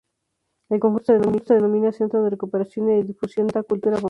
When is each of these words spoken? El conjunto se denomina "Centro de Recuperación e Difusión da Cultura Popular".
El 0.71 0.79
conjunto 0.79 1.13
se 1.45 1.53
denomina 1.53 1.91
"Centro 1.91 2.23
de 2.23 2.31
Recuperación 2.31 2.89
e 2.89 3.03
Difusión 3.11 3.45
da 3.45 3.61
Cultura 3.61 3.91
Popular". 3.91 3.99